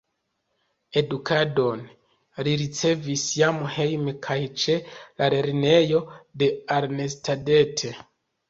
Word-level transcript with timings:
Edukadon 1.01 1.83
li 2.47 2.55
ricevis 2.63 3.25
jam 3.41 3.61
hejme 3.75 4.15
kaj 4.29 4.39
ĉe 4.63 4.79
la 5.03 5.31
lernejo 5.35 6.03
de 6.45 6.49
Arnstadt. 6.79 7.89